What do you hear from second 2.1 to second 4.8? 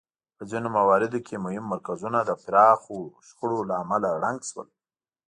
د پراخو شخړو له امله ړنګ شول